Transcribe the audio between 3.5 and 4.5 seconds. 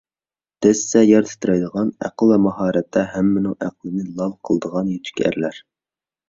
ئەقلىنى لال